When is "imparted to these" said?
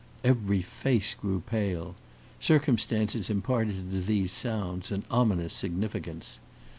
3.29-4.31